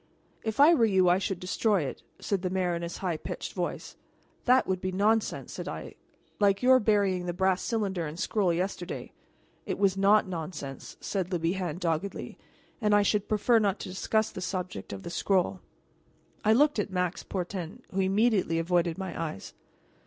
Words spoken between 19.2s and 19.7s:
eyes.